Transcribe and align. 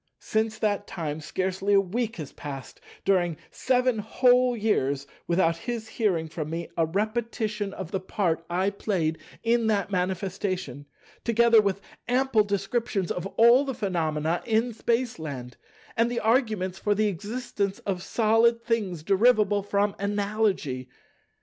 Since 0.17 0.57
that 0.57 0.87
time, 0.87 1.21
scarcely 1.21 1.75
a 1.75 1.79
week 1.79 2.15
has 2.15 2.31
passed 2.31 2.81
during 3.05 3.37
seven 3.51 3.99
whole 3.99 4.57
years, 4.57 5.05
without 5.27 5.57
his 5.57 5.89
hearing 5.89 6.27
from 6.27 6.49
me 6.49 6.69
a 6.75 6.87
repetition 6.87 7.71
of 7.71 7.91
the 7.91 7.99
part 7.99 8.43
I 8.49 8.71
played 8.71 9.19
in 9.43 9.67
that 9.67 9.91
manifestation, 9.91 10.87
together 11.23 11.61
with 11.61 11.81
ample 12.07 12.43
descriptions 12.43 13.11
of 13.11 13.27
all 13.37 13.63
the 13.63 13.75
phenomena 13.75 14.41
in 14.47 14.73
Spaceland, 14.73 15.55
and 15.95 16.09
the 16.09 16.19
arguments 16.19 16.79
for 16.79 16.95
the 16.95 17.05
existence 17.05 17.77
of 17.85 18.01
Solid 18.01 18.63
things 18.63 19.03
derivable 19.03 19.61
from 19.61 19.93
Analogy. 19.99 20.89